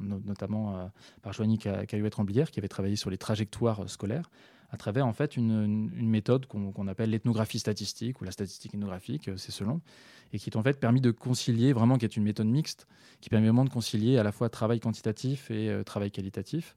notamment 0.00 0.76
euh, 0.76 0.86
par 1.22 1.32
Joanie 1.32 1.58
Caillouet-Tremblière, 1.58 2.50
qui 2.50 2.60
avait 2.60 2.68
travaillé 2.68 2.96
sur 2.96 3.10
les 3.10 3.18
trajectoires 3.18 3.84
euh, 3.84 3.86
scolaires, 3.88 4.30
à 4.70 4.76
travers 4.76 5.06
en 5.06 5.12
fait 5.12 5.36
une, 5.36 5.90
méthode 5.90 6.46
qu'on, 6.46 6.88
appelle 6.88 7.10
l'ethnographie 7.10 7.58
statistique 7.58 8.20
ou 8.20 8.24
la 8.24 8.32
statistique 8.32 8.74
ethnographique, 8.74 9.30
c'est 9.36 9.52
selon, 9.52 9.80
et 10.32 10.38
qui 10.38 10.50
est 10.50 10.56
en 10.56 10.62
fait 10.62 10.80
permis 10.80 11.00
de 11.00 11.12
concilier 11.12 11.72
vraiment, 11.72 11.98
qui 11.98 12.04
est 12.04 12.16
une 12.16 12.24
méthode 12.24 12.48
mixte, 12.48 12.86
qui 13.20 13.30
permet 13.30 13.46
vraiment 13.46 13.64
de 13.64 13.70
concilier 13.70 14.18
à 14.18 14.22
la 14.22 14.32
fois 14.32 14.48
travail 14.48 14.80
quantitatif 14.80 15.52
et 15.52 15.82
travail 15.86 16.10
qualitatif, 16.10 16.76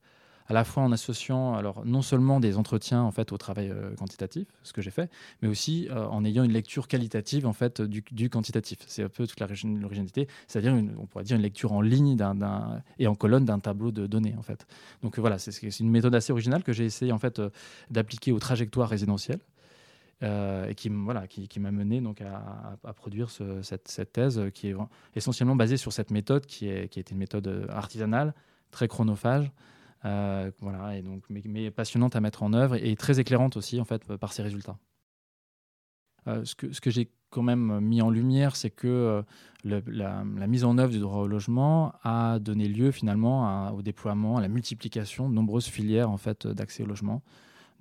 à 0.50 0.54
la 0.54 0.64
fois 0.64 0.84
en 0.84 0.92
associant 0.92 1.54
alors 1.54 1.86
non 1.86 2.02
seulement 2.02 2.40
des 2.40 2.58
entretiens 2.58 3.04
en 3.04 3.12
fait 3.12 3.32
au 3.32 3.38
travail 3.38 3.70
euh, 3.70 3.96
quantitatif, 3.96 4.48
ce 4.64 4.74
que 4.74 4.82
j'ai 4.82 4.90
fait, 4.90 5.10
mais 5.42 5.48
aussi 5.48 5.88
euh, 5.92 6.06
en 6.08 6.26
ayant 6.26 6.44
une 6.44 6.52
lecture 6.52 6.88
qualitative 6.88 7.46
en 7.46 7.54
fait 7.54 7.82
du, 7.82 8.30
quantitatif. 8.30 8.80
C'est 8.88 9.04
un 9.04 9.10
peu 9.10 9.28
toute 9.28 9.40
l'originalité, 9.40 10.28
c'est-à-dire 10.48 10.74
on 10.74 11.06
pourrait 11.06 11.24
dire 11.24 11.36
une 11.36 11.44
lecture 11.44 11.72
en 11.72 11.82
ligne 11.82 12.16
d'un, 12.16 12.82
et 12.98 13.08
en 13.08 13.16
colonne 13.16 13.46
d'un 13.46 13.60
tableau 13.60 13.92
de 13.92 14.08
données 14.08 14.36
en 14.38 14.42
fait. 14.42 14.66
Donc 15.04 15.20
voilà, 15.20 15.38
c'est, 15.38 15.80
une 15.80 15.92
méthode 15.92 16.16
assez 16.16 16.32
originale 16.34 16.64
que 16.64 16.74
j'ai 16.74 16.86
essayé 16.86 17.12
en 17.12 17.20
fait 17.20 17.38
euh, 17.38 17.50
d'appliquer 17.92 18.32
aux 18.32 18.40
trajectoires 18.40 18.90
résidentielles. 18.90 19.40
et 20.22 20.76
qui, 20.76 20.90
voilà, 20.90 21.28
qui, 21.28 21.60
m'a 21.60 21.72
mené 21.72 22.02
donc 22.02 22.22
à, 22.22 22.94
produire 22.94 23.30
cette, 23.62 24.12
thèse 24.12 24.42
qui 24.54 24.70
est 24.70 24.76
essentiellement 25.16 25.56
basée 25.56 25.78
sur 25.78 25.94
cette 25.94 26.12
méthode 26.12 26.46
qui, 26.46 26.68
est, 26.68 26.90
qui 26.90 27.00
était 27.00 27.14
une 27.14 27.20
méthode 27.20 27.68
artisanale, 27.70 28.34
très 28.72 28.88
chronophage, 28.88 29.50
voilà, 30.04 30.98
et 30.98 31.02
donc, 31.02 31.24
mais, 31.30 31.72
passionnante 31.72 32.16
à 32.16 32.22
mettre 32.22 32.44
en 32.44 32.54
œuvre 32.54 32.76
et, 32.76 32.96
très 32.96 33.20
éclairante 33.20 33.58
aussi 33.58 33.80
en 33.80 33.86
fait 33.86 34.06
par 34.18 34.34
ses 34.34 34.44
résultats. 34.44 34.78
Euh, 36.28 36.44
ce 36.44 36.56
que, 36.56 36.72
ce 36.74 36.82
que 36.82 36.90
j'ai 36.90 37.10
quand 37.30 37.42
même 37.44 37.80
mis 37.80 38.02
en 38.02 38.10
lumière, 38.10 38.56
c'est 38.56 38.70
que 38.70 38.88
euh, 38.88 39.82
la, 39.86 40.24
mise 40.24 40.64
en 40.64 40.78
œuvre 40.78 40.92
du 40.92 41.00
droit 41.00 41.20
au 41.20 41.28
logement 41.28 41.94
a 42.04 42.40
donné 42.40 42.68
lieu 42.68 42.92
finalement 42.92 43.72
au 43.74 43.82
déploiement, 43.82 44.38
à 44.38 44.42
la 44.42 44.48
multiplication 44.48 45.30
de 45.30 45.34
nombreuses 45.34 45.68
filières 45.68 46.10
en 46.10 46.18
fait 46.18 46.48
d'accès 46.48 46.84
au 46.84 46.88
logement, 46.88 47.22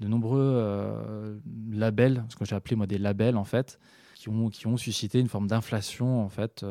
de 0.01 0.07
nombreux 0.07 1.41
labels, 1.71 2.25
ce 2.29 2.37
que 2.37 2.45
j'ai 2.45 2.55
appelé 2.55 2.77
moi 2.77 2.87
des 2.87 2.99
labels 2.99 3.37
en 3.37 3.45
fait, 3.45 3.79
qui 4.15 4.29
ont, 4.29 4.51
qui 4.51 4.67
ont 4.67 4.77
suscité 4.77 5.19
une 5.19 5.29
forme 5.29 5.47
d'inflation 5.47 6.23
en 6.23 6.29
fait 6.29 6.65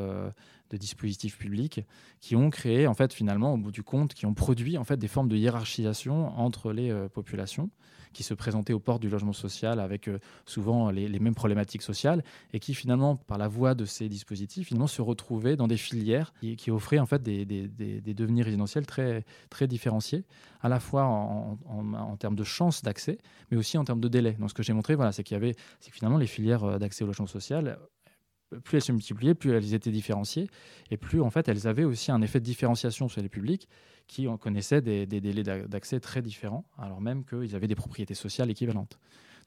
de 0.69 0.77
dispositifs 0.77 1.38
publics 1.38 1.81
qui 2.19 2.36
ont 2.36 2.50
créé, 2.50 2.88
en 2.88 2.93
fait, 2.93 3.13
finalement, 3.13 3.53
au 3.53 3.57
bout 3.57 3.71
du 3.71 3.83
compte, 3.83 4.13
qui 4.13 4.25
ont 4.25 4.33
produit 4.33 4.77
en 4.77 4.83
fait 4.83 4.97
des 4.97 5.07
formes 5.07 5.27
de 5.27 5.36
hiérarchisation 5.36 6.38
entre 6.39 6.71
les 6.71 6.91
euh, 6.91 7.07
populations 7.09 7.69
qui 8.13 8.24
se 8.24 8.33
présentaient 8.33 8.74
aux 8.74 8.79
portes 8.79 9.01
du 9.01 9.09
logement 9.09 9.33
social 9.33 9.79
avec 9.79 10.07
euh, 10.07 10.19
souvent 10.45 10.89
les, 10.89 11.19
mêmes 11.19 11.36
problématiques 11.36 11.81
sociales 11.81 12.24
et 12.51 12.59
qui 12.59 12.74
finalement, 12.74 13.15
par 13.15 13.38
la 13.38 13.47
voie 13.47 13.75
de 13.75 13.86
ces 13.86 14.09
dispositifs, 14.09 14.67
finalement 14.67 14.88
se 14.88 15.01
retrouvaient 15.01 15.55
dans 15.55 15.67
des 15.67 15.77
filières 15.77 16.33
qui, 16.41 16.71
offraient 16.71 17.00
en 17.00 17.05
fait 17.05 17.21
des, 17.21 17.45
des, 17.45 17.67
des, 17.67 18.13
devenirs 18.13 18.45
résidentiels 18.45 18.86
très, 18.86 19.24
très 19.50 19.67
différenciés, 19.67 20.24
à 20.62 20.69
la 20.69 20.79
fois 20.79 21.03
en, 21.03 21.57
en, 21.67 22.17
termes 22.17 22.36
de 22.36 22.43
chances 22.43 22.81
d'accès, 22.81 23.19
mais 23.51 23.57
aussi 23.57 23.77
en 23.77 23.83
termes 23.83 24.01
de 24.01 24.07
délai. 24.07 24.33
Donc 24.33 24.50
ce 24.50 24.55
que 24.55 24.63
j'ai 24.63 24.74
montré, 24.74 24.95
voilà, 24.95 25.12
c'est 25.12 25.24
qu'il 25.24 25.36
y 25.36 25.38
avait, 25.38 25.55
c'est 25.79 25.91
que 25.91 25.95
finalement 25.95 26.17
les 26.17 26.27
filières 26.27 26.63
euh, 26.63 26.79
d'accès 26.79 27.03
au 27.03 27.07
logement 27.07 27.27
social 27.27 27.77
plus 28.63 28.77
elles 28.77 28.83
se 28.83 28.91
multipliaient, 28.91 29.33
plus 29.33 29.51
elles 29.51 29.73
étaient 29.73 29.91
différenciées, 29.91 30.49
et 30.91 30.97
plus 30.97 31.21
en 31.21 31.29
fait 31.29 31.47
elles 31.47 31.67
avaient 31.67 31.83
aussi 31.83 32.11
un 32.11 32.21
effet 32.21 32.39
de 32.39 32.45
différenciation 32.45 33.09
sur 33.09 33.21
les 33.21 33.29
publics 33.29 33.67
qui 34.07 34.27
en 34.27 34.37
connaissaient 34.37 34.81
des, 34.81 35.05
délais 35.05 35.43
d'accès 35.43 35.99
très 35.99 36.21
différents, 36.21 36.65
alors 36.77 37.01
même 37.01 37.25
qu'ils 37.25 37.55
avaient 37.55 37.67
des 37.67 37.75
propriétés 37.75 38.13
sociales 38.13 38.49
équivalentes. 38.49 38.99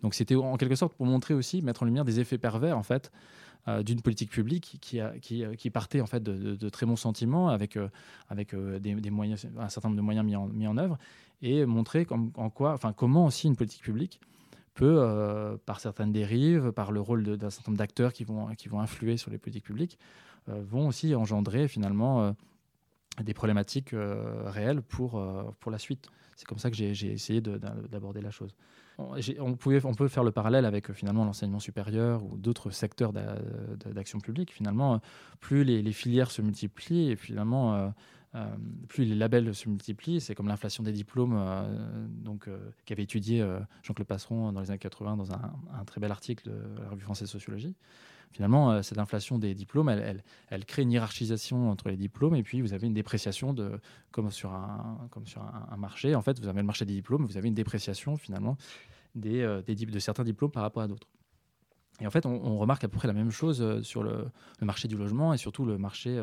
Donc 0.03 0.15
c'était 0.15 0.35
en 0.35 0.57
quelque 0.57 0.75
sorte 0.77 0.95
pour 0.95 1.07
montrer 1.07 1.35
aussi, 1.35 1.63
mettre 1.63 1.83
en 1.83 1.87
lumière 1.87 2.05
des 2.05 2.21
effets 2.21 2.39
pervers 2.39 2.77
en 2.77 2.83
fait 2.83 3.11
euh, 3.69 3.83
d'une 3.83 4.01
politique 4.01 4.31
publique 4.31 4.79
euh, 4.95 5.19
qui, 5.19 5.71
partait 5.71 6.01
en 6.01 6.07
fait 6.07 6.23
de, 6.23 6.69
très 6.71 6.87
bons 6.87 6.97
sentiments 6.97 7.49
avec, 7.49 7.77
euh, 7.77 7.89
avec 8.29 8.55
un 8.55 9.69
certain 9.69 9.89
nombre 9.89 9.97
de 9.97 10.03
moyens 10.03 10.27
mis 10.27 10.67
en, 10.67 10.79
œuvre 10.79 10.99
et 11.43 11.67
montrer 11.67 12.07
en 12.11 12.51
quoi, 12.51 12.73
enfin 12.73 12.93
comment 12.93 13.27
aussi 13.27 13.47
une 13.47 13.57
politique 13.57 13.83
publique 13.83 14.21
euh, 14.87 15.57
par 15.67 15.81
certaines 15.81 16.13
dérives, 16.13 16.73
par 16.73 16.93
le 16.93 17.01
rôle 17.01 17.37
d'un 17.37 17.51
certain 17.51 17.71
nombre 17.71 17.79
d'acteurs 17.79 18.13
qui 18.13 18.25
vont, 18.25 18.47
qui 18.55 18.69
vont 18.69 18.81
influer 18.81 19.17
sur 19.17 19.31
les 19.31 19.39
politiques 19.39 19.65
publiques, 19.65 19.99
euh, 20.49 20.63
vont 20.65 20.89
aussi 20.89 21.15
engendrer 21.15 21.69
finalement 21.69 22.23
euh, 22.23 22.33
des 23.23 23.35
problématiques 23.35 23.95
réelles 24.47 24.83
pour, 24.83 25.23
pour 25.61 25.71
la 25.71 25.79
suite. 25.79 26.09
C'est 26.37 26.47
comme 26.47 26.59
ça 26.59 26.71
que 26.71 26.77
j'ai 26.77 27.13
essayé 27.13 27.43
d'aborder 27.43 28.23
la 28.23 28.31
chose. 28.31 28.55
On, 28.99 29.57
pouvait, 29.57 29.85
on 29.85 29.95
peut 29.95 30.09
faire 30.09 30.25
le 30.25 30.31
parallèle 30.31 30.65
avec 30.65 30.93
finalement 30.93 31.25
l'enseignement 31.25 31.59
supérieur 31.59 32.23
ou 32.25 32.39
d'autres 32.39 32.71
secteurs 32.71 33.13
d'action 33.13 34.21
publique. 34.21 34.53
Finalement, 34.53 35.01
plus 35.41 35.65
les, 35.65 35.83
les, 35.83 35.93
filières 35.93 36.31
se 36.31 36.41
multiplient 36.41 37.11
et 37.11 37.17
finalement 37.17 37.93
plus 38.89 39.05
les 39.05 39.17
labels 39.17 39.55
se 39.55 39.69
multiplient, 39.69 40.21
c'est 40.21 40.35
comme 40.35 40.49
l'inflation 40.49 40.83
des 40.83 40.93
diplômes, 40.93 41.37
donc 42.09 42.49
qu'avait 42.85 43.03
étudié 43.03 43.45
Jean-Claude 43.83 44.07
Passeron 44.07 44.53
dans 44.53 44.61
les 44.61 44.71
années 44.71 44.79
80 44.79 45.17
dans 45.17 45.33
un, 45.33 45.85
très 45.85 46.01
bel 46.01 46.13
article 46.13 46.49
de 46.49 46.83
la 46.83 46.91
revue 46.91 47.03
française 47.03 47.27
de 47.27 47.33
sociologie 47.33 47.75
finalement, 48.31 48.73
euh, 48.73 48.83
cette 48.83 48.99
inflation 48.99 49.39
des 49.39 49.55
diplômes, 49.55 49.89
elle, 49.89 50.65
crée 50.65 50.83
une 50.83 50.93
hiérarchisation 50.93 51.71
entre 51.71 51.89
les 51.89 51.97
diplômes 51.97 52.35
et 52.35 52.43
puis 52.43 52.61
vous 52.61 52.73
avez 52.73 52.87
une 52.87 52.95
dépréciation 52.95 53.53
de, 53.53 53.81
comme 54.11 54.31
sur 54.31 54.53
un, 54.53 55.09
marché. 55.77 56.15
En 56.15 56.23
fait, 56.23 56.39
vous 56.39 56.49
avez 56.49 56.61
le 56.61 56.67
marché 56.67 56.85
des 56.85 56.95
diplômes, 56.95 57.27
vous 57.27 57.37
avez 57.37 57.49
une 57.49 57.55
dépréciation 57.55 58.17
finalement 58.17 58.57
des, 59.15 59.41
euh, 59.43 59.63
de 59.63 59.99
certains 59.99 60.25
diplômes 60.25 60.51
par 60.51 60.63
rapport 60.63 60.83
à 60.83 60.89
d'autres. 60.89 61.09
Et 62.01 62.07
en 62.07 62.11
fait, 62.11 62.25
on, 62.25 62.59
remarque 62.59 62.85
à 62.85 62.89
peu 62.89 62.97
près 62.97 63.09
la 63.09 63.15
même 63.15 63.31
chose 63.31 63.61
euh, 63.61 63.83
sur 63.83 64.03
le, 64.03 64.31
marché 64.63 64.89
du 64.89 64.97
logement 64.97 65.35
et 65.35 65.39
surtout 65.39 65.65
le 65.65 65.77
marché, 65.77 66.19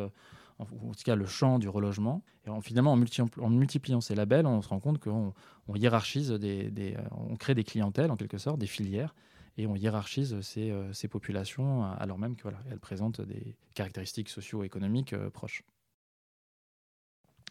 en, 0.59 0.65
tout 0.65 1.03
cas 1.05 1.15
le 1.15 1.25
champ 1.25 1.59
du 1.59 1.69
relogement. 1.69 2.23
Et 2.45 2.49
finalement, 2.61 2.93
en, 2.93 3.49
multipliant 3.49 4.01
ces 4.01 4.15
labels, 4.15 4.45
on 4.45 4.61
se 4.61 4.69
rend 4.69 4.79
compte 4.79 4.99
qu'on 4.99 5.33
on 5.67 5.75
hiérarchise, 5.75 6.31
des, 6.31 6.97
on 7.11 7.35
crée 7.35 7.55
des 7.55 7.63
clientèles 7.63 8.11
en 8.11 8.15
quelque 8.15 8.37
sorte, 8.37 8.59
des 8.59 8.67
filières 8.67 9.13
et 9.57 9.65
on 9.65 9.75
hiérarchise 9.75 10.39
ces, 10.41 10.71
euh, 10.71 10.93
ces 10.93 11.07
populations 11.07 11.83
alors 11.83 12.19
même 12.19 12.35
qu'elles 12.35 12.55
voilà, 12.63 12.77
présentent 12.79 13.21
des 13.21 13.55
caractéristiques 13.73 14.29
socio-économiques 14.29 15.13
euh, 15.13 15.29
proches. 15.29 15.63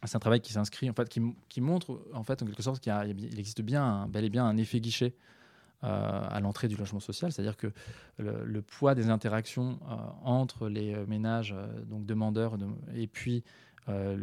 C'est 0.05 0.15
un 0.15 0.21
travail 0.21 0.41
qui 0.41 0.53
s'inscrit, 0.53 0.91
en 0.91 0.93
fait, 0.93 1.09
qui, 1.09 1.21
qui, 1.49 1.61
montre 1.61 2.07
en 2.13 2.23
fait 2.23 2.43
en 2.43 2.47
quelque 2.47 2.63
sorte 2.63 2.81
qu'il 2.81 3.39
existe 3.39 3.63
bien, 3.63 4.07
bel 4.09 4.25
et 4.25 4.31
bien 4.31 4.45
un 4.45 4.57
effet 4.59 4.79
guichet 4.79 5.15
à 5.83 6.41
l'entrée 6.41 6.69
du 6.69 6.77
logement 6.77 7.01
social, 7.01 7.31
c'est-à-dire 7.33 7.57
que 7.57 7.73
le, 8.19 8.63
poids 8.63 8.95
des 8.95 9.09
interactions 9.09 9.79
entre 10.25 10.69
les 10.69 10.97
ménages 11.07 11.55
donc 11.87 12.07
demandeurs 12.07 12.57
et 12.95 13.07
puis 13.07 13.45
euh, 13.89 14.17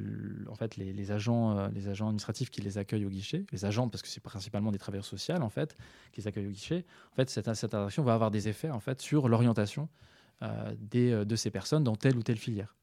en 0.50 0.56
fait, 0.56 0.76
les, 0.76 1.12
agents, 1.12 1.58
euh, 1.58 1.70
les 1.74 1.88
agents 1.88 2.08
administratifs 2.08 2.50
qui 2.50 2.62
les 2.62 2.78
accueillent 2.78 3.06
au 3.06 3.10
guichet, 3.10 3.46
les 3.52 3.66
agents, 3.66 3.88
parce 3.88 4.02
que 4.02 4.10
c'est 4.10 4.22
principalement 4.22 4.72
des 4.72 4.78
travailleurs 4.78 5.06
sociaux, 5.06 5.36
en 5.36 5.50
fait, 5.50 5.78
qui 6.12 6.22
les 6.22 6.28
accueillent 6.28 6.48
au 6.48 6.52
guichet, 6.52 6.86
en 7.14 7.16
fait, 7.16 7.30
cette, 7.30 7.54
cette 7.54 7.74
interaction 7.74 8.04
va 8.04 8.14
avoir 8.14 8.30
des 8.30 8.50
effets, 8.50 8.70
en 8.70 8.82
fait, 8.82 9.02
sur 9.02 9.30
l'orientation 9.30 9.88
euh, 10.42 11.24
de 11.24 11.36
ces 11.36 11.50
personnes 11.50 11.84
dans 11.84 11.96
telle 11.96 12.18
ou 12.18 12.24
telle 12.24 12.38
filière. 12.38 12.76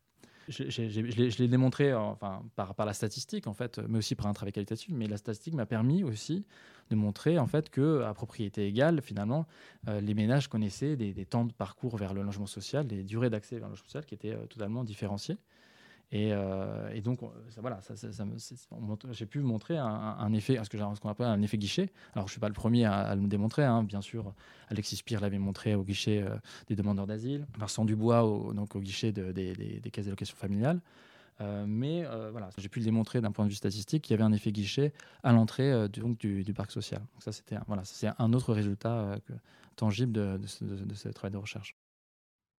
Je, 0.50 1.38
l'ai 1.38 1.48
démontré 1.48 1.94
enfin, 1.94 2.42
par, 2.56 2.74
la 2.84 2.92
statistique, 2.92 3.46
en 3.46 3.54
fait, 3.54 3.78
mais 3.88 3.98
aussi 3.98 4.14
par 4.14 4.26
un 4.26 4.32
travail 4.32 4.52
qualitatif, 4.52 4.90
mais 4.92 5.06
la 5.06 5.16
statistique 5.16 5.54
m'a 5.54 5.66
permis 5.66 6.04
aussi 6.04 6.44
de 6.90 6.96
montrer, 6.96 7.38
en 7.38 7.46
fait, 7.46 7.70
qu'à 7.70 8.12
propriété 8.14 8.66
égale, 8.66 9.00
finalement, 9.00 9.46
les 9.86 10.14
ménages 10.14 10.48
connaissaient 10.48 10.96
des, 10.96 11.12
des, 11.12 11.24
temps 11.24 11.44
de 11.44 11.52
parcours 11.52 11.96
vers 11.96 12.14
le 12.14 12.22
logement 12.22 12.46
social, 12.46 12.86
des 12.86 13.04
durées 13.04 13.30
d'accès 13.30 13.56
vers 13.56 13.68
le 13.68 13.72
logement 13.72 13.86
social 13.86 14.04
qui 14.04 14.14
étaient 14.14 14.36
totalement 14.48 14.84
différenciées. 14.84 15.38
Euh, 16.12 16.90
et, 16.92 17.00
donc, 17.00 17.20
ça, 17.50 17.60
voilà, 17.60 17.80
j'ai 19.10 19.26
pu 19.26 19.40
montrer 19.40 19.76
un, 19.78 20.32
effet, 20.32 20.58
ce 20.62 21.00
qu'on 21.00 21.08
appelle 21.08 21.26
un 21.26 21.42
effet 21.42 21.58
guichet. 21.58 21.90
Alors, 22.14 22.26
je 22.26 22.30
ne 22.30 22.32
suis 22.32 22.40
pas 22.40 22.48
le 22.48 22.54
premier 22.54 22.84
à, 22.84 23.14
le 23.14 23.26
démontrer, 23.26 23.64
hein. 23.64 23.82
bien 23.82 24.00
sûr. 24.00 24.34
Alexis 24.68 24.96
Spire 24.96 25.20
l'avait 25.20 25.38
montré 25.38 25.74
au 25.74 25.84
guichet 25.84 26.22
euh, 26.22 26.36
des 26.68 26.74
demandeurs 26.74 27.06
d'asile, 27.06 27.46
Vincent 27.58 27.84
Dubois 27.84 28.24
au, 28.24 28.52
donc 28.52 28.74
au 28.74 28.80
guichet 28.80 29.12
des, 29.12 29.80
caisses 29.92 30.06
d'allocation 30.06 30.36
familiale. 30.36 30.80
Euh, 31.40 31.64
mais 31.66 32.04
voilà, 32.32 32.50
j'ai 32.58 32.68
pu 32.68 32.80
le 32.80 32.84
démontrer 32.84 33.20
d'un 33.20 33.32
point 33.32 33.44
de 33.44 33.50
vue 33.50 33.56
statistique 33.56 34.02
qu'il 34.02 34.10
y 34.12 34.14
avait 34.14 34.24
un 34.24 34.32
effet 34.32 34.52
guichet 34.52 34.92
à 35.22 35.32
l'entrée 35.32 35.88
du, 35.88 36.52
parc 36.54 36.70
social. 36.70 37.02
Ça, 37.18 37.32
c'était 37.32 37.56
voilà, 37.66 37.82
c'est 37.84 38.08
un 38.18 38.32
autre 38.32 38.52
résultat 38.52 39.16
tangible 39.76 40.12
de 40.12 40.46
ce 40.46 41.08
travail 41.08 41.32
de 41.32 41.38
recherche. 41.38 41.76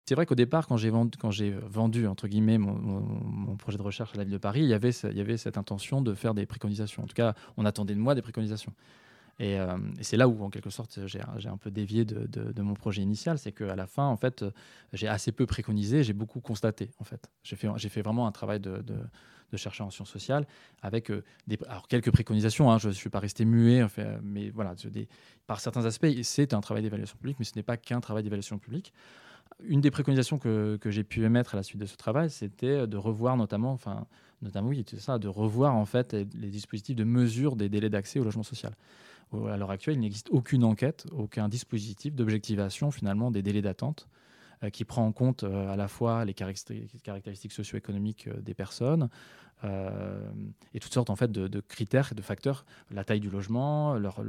C'est 0.06 0.16
vrai 0.16 0.26
qu'au 0.26 0.36
départ, 0.36 0.68
quand 0.68 0.78
j'ai 0.78 0.92
j'ai 1.30 1.52
vendu 1.52 2.08
entre 2.08 2.28
guillemets 2.28 2.58
mon, 2.58 3.56
projet 3.58 3.78
de 3.78 3.84
recherche 3.84 4.14
à 4.16 4.18
la 4.18 4.24
ville 4.24 4.34
de 4.34 4.38
Paris, 4.38 4.62
il 4.62 4.68
y, 4.68 4.74
avait, 4.74 4.92
cette 5.38 5.58
intention 5.58 6.02
de 6.02 6.14
faire 6.14 6.34
des 6.34 6.46
préconisations. 6.46 7.04
En 7.04 7.08
tout 7.08 7.14
cas, 7.14 7.36
on 7.58 7.66
attendait 7.66 7.94
de 7.94 8.00
moi 8.00 8.16
des 8.16 8.22
préconisations. 8.22 8.74
Et, 9.40 9.60
euh, 9.60 9.78
c'est 10.02 10.18
là 10.18 10.28
où, 10.28 10.44
en 10.44 10.50
quelque 10.50 10.70
sorte, 10.70 11.00
j'ai 11.06 11.22
un 11.22 11.58
peu 11.58 11.72
dévié 11.72 12.04
de, 12.04 12.62
mon 12.62 12.74
projet 12.74 13.02
initial, 13.02 13.38
c'est 13.38 13.52
qu'à 13.52 13.76
la 13.76 13.88
fin, 13.88 14.06
en 14.06 14.18
fait, 14.18 14.44
j'ai 14.94 15.08
assez 15.08 15.32
peu 15.32 15.46
préconisé, 15.46 16.04
j'ai 16.04 16.14
beaucoup 16.14 16.42
constaté. 16.42 16.92
En 17.00 17.04
fait, 17.04 17.30
j'ai 17.44 17.56
fait, 17.56 18.02
vraiment 18.02 18.28
un 18.28 18.32
travail 18.32 18.60
de, 18.60 18.84
chercheur 19.56 19.86
en 19.86 19.92
sciences 19.92 20.10
sociales 20.10 20.48
avec 20.82 21.12
euh, 21.12 21.24
quelques 21.90 22.12
préconisations. 22.12 22.72
Hein, 22.72 22.80
je 22.80 22.88
ne 22.88 22.94
suis 22.94 23.10
pas 23.10 23.20
resté 23.20 23.46
muet, 23.46 23.86
mais 24.24 24.50
voilà, 24.50 24.76
par 25.46 25.60
certains 25.60 25.86
aspects, 25.86 26.08
c'est 26.24 26.54
un 26.54 26.62
travail 26.62 26.82
d'évaluation 26.82 27.18
publique, 27.18 27.38
mais 27.38 27.46
ce 27.46 27.54
n'est 27.56 27.64
pas 27.64 27.78
qu'un 27.78 28.02
travail 28.02 28.24
d'évaluation 28.24 28.58
publique 28.58 28.94
une 29.64 29.82
des 29.82 29.92
préconisations 29.92 30.38
que, 30.38 30.80
j'ai 30.86 31.04
pu 31.04 31.24
émettre 31.24 31.54
à 31.56 31.58
la 31.58 31.64
suite 31.64 31.80
de 31.80 31.86
ce 31.86 31.96
travail, 31.96 32.30
c'était 32.30 32.88
de 32.88 32.98
revoir 32.98 33.38
notamment, 33.38 33.72
enfin, 33.72 34.06
notamment 34.42 34.70
oui, 34.70 34.84
de 34.84 35.28
revoir 35.28 35.76
en 35.76 35.86
fait 35.86 36.14
les 36.14 36.50
dispositifs 36.50 36.96
de 36.96 37.04
mesure 37.04 37.56
des 37.56 37.70
délais 37.70 37.90
d'accès 37.90 38.20
au 38.20 38.24
logement 38.24 38.44
social. 38.44 38.76
À 39.34 39.56
l'heure 39.56 39.72
actuelle, 39.72 39.96
il 39.96 40.02
n'existe 40.02 40.30
aucune 40.30 40.64
enquête, 40.64 41.06
aucun 41.12 41.48
dispositif 41.48 42.16
d'objectivation 42.16 42.92
finalement 42.92 43.32
des 43.32 43.42
délais 43.42 43.62
d'attente 43.62 44.08
qui 44.70 44.86
prend 44.86 45.06
en 45.06 45.12
compte 45.12 45.44
euh, 45.44 45.72
à 45.72 45.76
la 45.76 45.88
fois 45.88 46.26
les 46.26 46.34
caractéristiques 46.34 47.52
socio-économiques 47.52 48.28
euh, 48.28 48.42
des 48.42 48.54
personnes, 48.54 49.10
euh, 49.64 50.20
et 50.74 50.80
toutes 50.80 50.94
sortes 50.94 51.10
en 51.10 51.16
fait 51.16 51.32
de, 51.32 51.60
critères 51.60 52.10
et 52.12 52.16
de 52.16 52.22
facteurs, 52.22 52.66
la 52.90 53.04
taille 53.04 53.20
du 53.20 53.30
logement, 53.30 53.96
leur, 53.96 54.24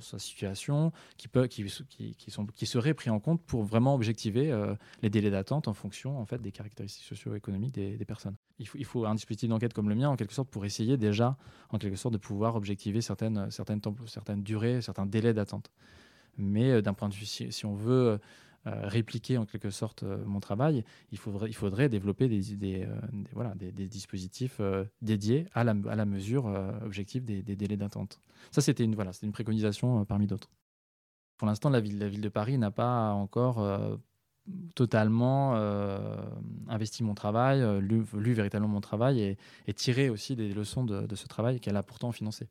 sa 0.00 0.18
situation, 0.18 0.92
qui, 1.16 1.28
sont, 2.28 2.46
qui 2.46 2.66
seraient 2.66 2.94
pris 2.94 3.10
en 3.10 3.18
compte 3.18 3.42
pour 3.42 3.64
vraiment 3.64 3.94
objectiver 3.94 4.52
euh, 4.52 4.74
les 5.02 5.10
délais 5.10 5.30
d'attente 5.30 5.66
en 5.68 5.74
fonction 5.74 6.18
en 6.18 6.26
fait 6.26 6.40
des 6.40 6.52
caractéristiques 6.52 7.06
socio-économiques 7.06 7.74
des, 7.74 8.04
personnes. 8.04 8.36
Il 8.58 8.68
faut, 8.68 8.78
il 8.78 8.84
faut 8.84 9.06
un 9.06 9.14
dispositif 9.14 9.48
d'enquête 9.48 9.74
comme 9.74 9.88
le 9.88 9.96
mien 9.96 10.08
en 10.08 10.16
quelque 10.16 10.34
sorte 10.34 10.48
pour 10.48 10.64
essayer 10.64 10.96
déjà 10.96 11.36
en 11.70 11.78
quelque 11.78 11.96
sorte 11.96 12.12
de 12.12 12.18
pouvoir 12.18 12.54
objectiver 12.54 13.00
certaines, 13.00 13.50
certaines, 13.50 13.80
durées, 14.42 14.80
certains 14.82 15.06
délais 15.06 15.34
d'attente. 15.34 15.70
Mais 16.38 16.70
euh, 16.70 16.82
d'un 16.82 16.94
point 16.94 17.08
de 17.08 17.14
vue, 17.14 17.26
si 17.26 17.66
on 17.66 17.74
veut 17.74 17.92
euh, 17.92 18.18
répliquer 18.66 19.38
en 19.38 19.46
quelque 19.46 19.70
sorte 19.70 20.02
euh, 20.02 20.24
mon 20.26 20.40
travail, 20.40 20.84
il 21.12 21.18
faudrait, 21.18 21.88
développer 21.88 22.28
des, 22.28 22.56
des, 22.56 22.82
euh, 22.82 22.96
voilà, 23.32 23.54
des, 23.54 23.70
dispositifs 23.86 24.60
dédiés 25.02 25.46
à 25.54 25.62
la, 25.62 25.74
à 25.88 26.04
mesure 26.04 26.46
objective 26.84 27.24
des, 27.24 27.42
délais 27.42 27.76
d'attente. 27.76 28.20
Ça, 28.50 28.60
c'était 28.60 28.84
une, 28.84 28.96
préconisation 29.32 30.04
parmi 30.04 30.26
d'autres. 30.26 30.50
Pour 31.36 31.46
l'instant, 31.46 31.70
la 31.70 31.80
ville, 31.80 32.20
de 32.20 32.28
Paris 32.28 32.58
n'a 32.58 32.70
pas 32.70 33.12
encore 33.12 33.98
totalement 34.74 35.54
investi 36.68 37.04
mon 37.04 37.14
travail, 37.14 37.62
lu, 37.80 38.02
véritablement 38.32 38.72
mon 38.72 38.80
travail 38.80 39.36
et, 39.66 39.74
tiré 39.74 40.08
aussi 40.08 40.34
des 40.34 40.52
leçons 40.52 40.84
de, 40.84 41.14
ce 41.14 41.26
travail 41.26 41.60
qu'elle 41.60 41.76
a 41.76 41.82
pourtant 41.82 42.12
financé. 42.12 42.48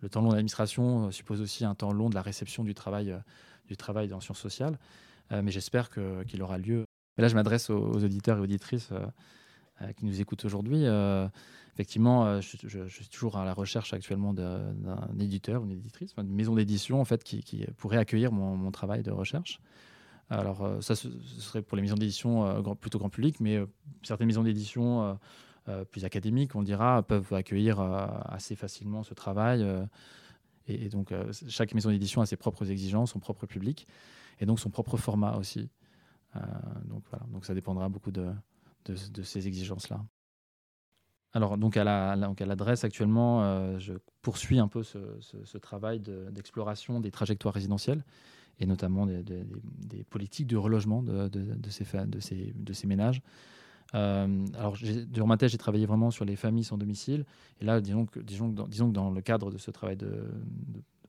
Le 0.00 0.08
temps 0.08 0.20
long 0.20 0.28
de 0.28 0.34
l'administration 0.34 1.10
suppose 1.10 1.40
aussi 1.40 1.64
un 1.64 1.74
temps 1.74 1.92
long 1.92 2.10
de 2.10 2.14
la 2.14 2.22
réception 2.22 2.62
du 2.62 2.74
travail, 2.74 3.16
du 3.66 3.76
travail 3.76 4.12
en 4.12 4.20
sciences 4.20 4.40
sociales. 4.40 4.78
Euh, 5.32 5.42
mais 5.42 5.50
j'espère 5.50 5.90
qu'il 5.90 6.42
aura 6.42 6.58
lieu. 6.58 6.84
Et 7.18 7.22
là, 7.22 7.28
je 7.28 7.34
m'adresse 7.34 7.70
aux, 7.70 8.04
auditeurs 8.04 8.38
et 8.38 8.40
auditrices 8.40 8.90
euh, 8.92 9.06
euh, 9.82 9.92
qui 9.92 10.04
nous 10.04 10.20
écoutent 10.20 10.44
aujourd'hui. 10.44 10.84
effectivement, 11.74 12.40
je, 12.40 12.86
suis 12.88 13.08
toujours 13.08 13.36
à 13.36 13.44
la 13.44 13.54
recherche 13.54 13.92
actuellement 13.92 14.32
d'un 14.32 15.18
éditeur, 15.18 15.64
une 15.64 15.72
éditrice, 15.72 16.14
une 16.16 16.34
maison 16.34 16.54
d'édition 16.54 17.00
en 17.00 17.04
fait, 17.04 17.22
qui, 17.24 17.66
pourrait 17.76 17.98
accueillir 17.98 18.32
mon, 18.32 18.70
travail 18.70 19.02
de 19.02 19.10
recherche. 19.10 19.60
Alors, 20.28 20.82
ça, 20.82 20.96
ce, 20.96 21.08
serait 21.38 21.62
pour 21.62 21.76
les 21.76 21.82
maisons 21.82 21.94
d'édition 21.94 22.74
plutôt 22.74 22.98
grand 22.98 23.10
public, 23.10 23.38
mais 23.40 23.60
certaines 24.02 24.26
maisons 24.26 24.42
d'édition 24.42 25.18
plus 25.90 26.04
académiques, 26.04 26.54
on 26.54 26.62
dira, 26.62 27.02
peuvent 27.02 27.32
accueillir 27.34 27.80
assez 27.80 28.56
facilement 28.56 29.02
ce 29.02 29.12
travail. 29.12 29.66
et, 30.68 30.88
donc, 30.88 31.12
chaque 31.48 31.74
maison 31.74 31.90
d'édition 31.90 32.22
a 32.22 32.26
ses 32.26 32.36
propres 32.36 32.70
exigences, 32.70 33.12
son 33.12 33.20
propre 33.20 33.46
public 33.46 33.86
et 34.40 34.46
donc 34.46 34.60
son 34.60 34.70
propre 34.70 34.96
format 34.96 35.36
aussi. 35.36 35.70
Euh, 36.34 36.40
donc 36.84 37.02
voilà, 37.10 37.24
donc 37.32 37.44
ça 37.44 37.54
dépendra 37.54 37.88
beaucoup 37.88 38.10
de, 38.10 38.30
ces 39.22 39.48
exigences-là. 39.48 40.04
Alors 41.32 41.58
donc 41.58 41.76
à 41.76 41.84
l'adresse 41.84 42.84
actuellement, 42.84 43.42
euh, 43.42 43.78
je 43.78 43.94
poursuis 44.22 44.58
un 44.58 44.68
peu 44.68 44.82
ce, 44.82 45.58
travail 45.58 46.00
d'exploration 46.00 47.00
des 47.00 47.10
trajectoires 47.10 47.54
résidentielles 47.54 48.04
et 48.58 48.66
notamment 48.66 49.06
des, 49.06 50.04
politiques 50.08 50.46
de 50.46 50.56
relogement 50.56 51.02
de, 51.02 51.28
de, 51.28 51.70
ces, 51.70 51.84
ces, 52.20 52.54
ces 52.72 52.86
ménages. 52.86 53.20
Euh, 53.94 54.46
alors, 54.58 54.76
durant 55.08 55.26
ma 55.26 55.36
thèse, 55.36 55.52
j'ai 55.52 55.58
travaillé 55.58 55.86
vraiment 55.86 56.10
sur 56.10 56.24
les 56.24 56.36
familles 56.36 56.64
sans 56.64 56.78
domicile. 56.78 57.24
Et 57.60 57.64
là, 57.64 57.80
disons 57.80 58.06
que, 58.06 58.20
disons, 58.20 58.48
disons 58.48 58.88
que 58.88 58.94
dans 58.94 59.10
le 59.10 59.20
cadre 59.20 59.50
de 59.50 59.58
ce 59.58 59.70
travail 59.70 59.96
de, 59.96 60.24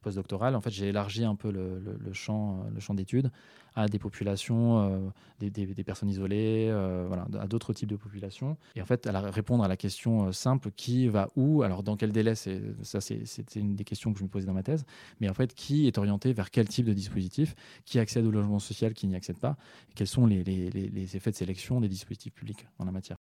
postdoctorale, 0.07 0.55
en 0.55 0.61
fait, 0.61 0.69
j'ai 0.69 0.87
élargi 0.87 1.25
un 1.25 1.35
peu 1.35 1.51
le, 1.51 2.13
champ, 2.13 2.63
le 2.73 2.79
champ 2.79 2.93
d'études 2.93 3.29
à 3.77 3.87
des 3.87 3.99
populations, 3.99 4.79
euh, 4.79 5.09
des, 5.39 5.83
personnes 5.83 6.09
isolées, 6.09 6.67
euh, 6.67 7.05
voilà, 7.07 7.27
à 7.39 7.45
d'autres 7.45 7.73
types 7.73 7.89
de 7.89 7.95
populations. 7.95 8.57
Et 8.75 8.81
en 8.81 8.85
fait, 8.85 9.05
à 9.05 9.19
répondre 9.29 9.63
à 9.63 9.67
la 9.67 9.77
question 9.77 10.27
euh, 10.27 10.31
simple 10.31 10.71
qui 10.71 11.07
va 11.07 11.29
où, 11.35 11.61
alors 11.61 11.83
dans 11.83 11.95
quel 11.95 12.11
délai, 12.11 12.33
ça 12.33 13.01
c'était 13.01 13.59
une 13.59 13.75
des 13.75 13.83
questions 13.83 14.13
que 14.13 14.19
je 14.19 14.23
me 14.23 14.29
posais 14.29 14.47
dans 14.47 14.53
ma 14.53 14.63
thèse, 14.63 14.83
mais 15.19 15.29
en 15.29 15.35
fait, 15.35 15.53
qui 15.53 15.85
est 15.85 15.99
orienté 15.99 16.33
vers 16.33 16.49
quel 16.49 16.67
type 16.67 16.87
de 16.87 16.93
dispositif, 16.93 17.53
qui 17.85 17.99
accède 17.99 18.25
au 18.25 18.31
logement 18.31 18.59
social, 18.59 18.95
qui 18.95 19.05
n'y 19.05 19.15
accède 19.15 19.37
pas, 19.37 19.57
quels 19.93 20.07
sont 20.07 20.25
les, 20.25 20.41
effets 21.15 21.31
de 21.31 21.35
sélection 21.35 21.79
des 21.79 21.89
dispositifs 21.89 22.33
publics 22.33 22.65
en 22.79 22.85
la 22.85 22.91
matière? 22.91 23.17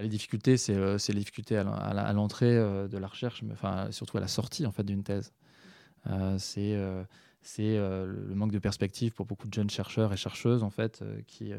Les 0.00 0.08
difficultés, 0.08 0.56
c'est 0.56 0.74
les 0.74 1.18
difficultés 1.18 1.58
à 1.58 2.12
l'entrée 2.12 2.56
de 2.56 2.98
la 2.98 3.06
recherche, 3.06 3.44
mais 3.44 3.54
surtout 3.92 4.16
à 4.16 4.20
la 4.20 4.28
sortie 4.28 4.66
en 4.66 4.72
fait, 4.72 4.82
d'une 4.82 5.04
thèse. 5.04 5.32
C'est 6.38 6.78
c'est 7.44 7.76
le 7.76 8.34
manque 8.34 8.52
de 8.52 8.58
perspective 8.58 9.12
pour 9.12 9.26
beaucoup 9.26 9.48
de 9.48 9.54
jeunes 9.54 9.70
chercheurs 9.70 10.12
et 10.12 10.16
chercheuses 10.16 10.62
en 10.62 10.70
fait, 10.70 11.04
qui, 11.26 11.52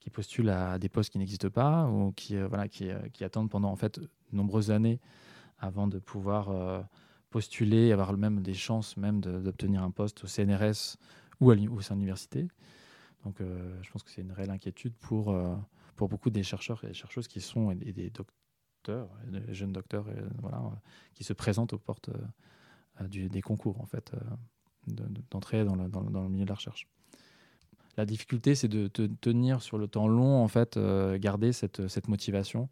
qui 0.00 0.10
postulent 0.10 0.50
à 0.50 0.78
des 0.78 0.88
postes 0.88 1.10
qui 1.10 1.18
n'existent 1.18 1.50
pas 1.50 1.86
ou 1.88 2.12
qui, 2.12 2.36
voilà, 2.36 2.68
qui, 2.68 2.90
attendent 3.24 3.50
pendant 3.50 3.70
en 3.70 3.76
fait, 3.76 3.98
de 3.98 4.08
nombreuses 4.32 4.70
années 4.70 5.00
avant 5.58 5.86
de 5.86 5.98
pouvoir 5.98 6.86
postuler 7.30 7.86
et 7.86 7.92
avoir 7.92 8.14
même 8.16 8.42
des 8.42 8.54
chances 8.54 8.96
même 8.98 9.20
d'obtenir 9.20 9.82
un 9.82 9.90
poste 9.90 10.24
au 10.24 10.26
CNRS 10.26 10.98
ou 11.40 11.50
à, 11.50 11.54
au 11.54 11.80
sein 11.80 11.94
de 11.94 12.00
l'université. 12.00 12.48
Donc 13.24 13.36
je 13.38 13.90
pense 13.90 14.02
que 14.02 14.10
c'est 14.10 14.22
une 14.22 14.32
réelle 14.32 14.50
inquiétude 14.50 14.92
pour 15.00 15.34
pour 15.96 16.08
beaucoup 16.08 16.30
des 16.30 16.42
chercheurs 16.42 16.84
et 16.84 16.94
chercheuses 16.94 17.28
qui 17.28 17.40
sont 17.40 17.70
et 17.70 17.92
des 17.92 18.10
docteurs, 18.10 19.08
des 19.26 19.54
jeunes 19.54 19.72
docteurs, 19.72 20.06
voilà, 20.40 20.60
qui 21.14 21.24
se 21.24 21.32
présentent 21.32 21.72
aux 21.72 21.78
portes 21.78 22.08
euh, 22.08 22.18
des 23.00 23.42
concours 23.42 23.80
en 23.80 23.86
fait, 23.86 24.12
euh, 24.14 25.06
d'entrer 25.30 25.64
dans 25.64 25.74
le, 25.74 26.28
milieu 26.28 26.44
de 26.44 26.48
la 26.48 26.54
recherche. 26.54 26.88
La 27.96 28.06
difficulté, 28.06 28.54
c'est 28.54 28.68
de, 28.68 28.88
tenir 28.88 29.62
sur 29.62 29.76
le 29.76 29.86
temps 29.86 30.08
long, 30.08 30.42
en 30.42 30.48
fait, 30.48 30.76
euh, 30.76 31.18
garder 31.18 31.52
cette, 31.52 32.08
motivation, 32.08 32.68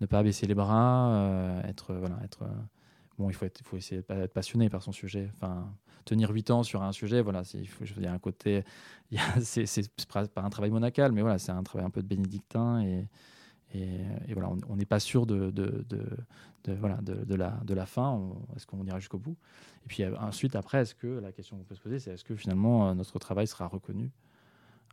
ne 0.00 0.06
pas 0.06 0.22
baisser 0.22 0.46
les 0.46 0.54
bras, 0.54 1.60
être, 1.64 1.94
voilà, 1.94 2.18
être, 2.22 2.44
bon, 3.18 3.30
il 3.30 3.32
faut, 3.32 3.46
être, 3.46 3.62
faut 3.64 3.76
essayer 3.76 4.02
d'être 4.08 4.32
passionné 4.32 4.70
par 4.70 4.82
son 4.82 4.92
sujet. 4.92 5.28
Enfin, 5.34 5.72
tenir 6.04 6.30
8 6.30 6.50
ans 6.50 6.62
sur 6.62 6.82
un 6.82 6.92
sujet, 6.92 7.20
voilà, 7.20 7.42
il, 7.54 7.68
faut, 7.68 7.84
y 8.00 8.06
a 8.06 8.12
un 8.12 8.18
côté, 8.18 8.64
c'est 9.40 9.88
pas 10.06 10.28
un 10.36 10.50
travail 10.50 10.70
monacal, 10.70 11.12
mais 11.12 11.22
voilà, 11.22 11.38
c'est 11.38 11.52
un 11.52 11.62
travail 11.62 11.86
un 11.86 11.90
peu 11.90 12.02
de 12.02 12.08
bénédictin 12.08 12.80
et, 12.82 13.08
et, 13.74 14.34
voilà, 14.34 14.50
on 14.68 14.76
n'est 14.76 14.84
pas 14.84 15.00
sûr 15.00 15.26
de, 15.26 15.52
voilà, 16.66 16.98
de, 17.02 17.34
la, 17.34 17.50
de 17.64 17.74
la 17.74 17.86
fin. 17.86 18.20
Est-ce 18.56 18.66
qu'on 18.66 18.84
ira 18.84 19.00
jusqu'au 19.00 19.18
bout? 19.18 19.36
Et 19.84 19.88
puis 19.88 20.04
ensuite, 20.06 20.56
après, 20.56 20.82
est-ce 20.82 20.94
que 20.94 21.06
la 21.06 21.32
question 21.32 21.56
qu'on 21.56 21.64
peut 21.64 21.74
se 21.74 21.80
poser, 21.80 21.98
c'est 21.98 22.12
est-ce 22.12 22.24
que 22.24 22.36
finalement 22.36 22.88
euh, 22.88 22.94
notre 22.94 23.18
travail 23.18 23.46
sera 23.46 23.66
reconnu 23.66 24.10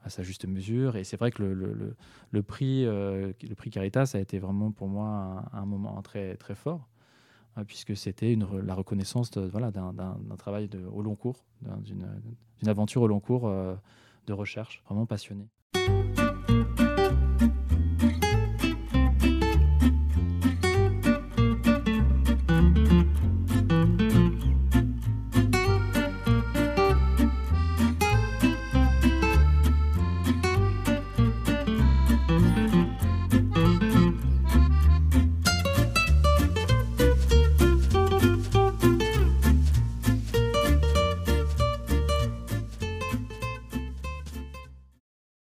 à 0.04 0.10
sa 0.10 0.24
juste 0.24 0.46
mesure? 0.46 0.96
Et 0.96 1.04
c'est 1.04 1.18
vrai 1.18 1.32
que 1.32 1.44
le, 1.44 1.96
le, 2.32 2.44
prix, 2.44 2.86
euh, 2.86 3.32
le 3.42 3.56
prix 3.56 3.70
Caritas 3.70 4.12
a 4.16 4.20
été 4.20 4.40
vraiment 4.40 4.72
pour 4.72 4.88
moi 4.88 5.46
un, 5.54 5.66
moment 5.66 6.02
très, 6.02 6.36
très 6.36 6.56
fort 6.56 6.90
euh, 7.58 7.64
puisque 7.64 7.96
c'était 7.96 8.38
la 8.64 8.74
reconnaissance 8.74 9.32
voilà, 9.38 9.72
d'un 9.72 10.36
travail 10.38 10.68
de, 10.68 10.84
au 10.86 11.02
long 11.02 11.16
cours, 11.16 11.46
d'une 11.62 12.68
aventure 12.68 13.04
au 13.04 13.08
long 13.08 13.20
cours 13.20 13.50
de 14.28 14.34
recherche, 14.34 14.84
vraiment 14.88 15.06
passionnée. 15.06 15.48